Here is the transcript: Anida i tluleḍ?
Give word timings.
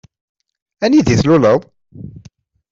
Anida 0.83 1.11
i 1.13 1.15
tluleḍ? 1.19 1.61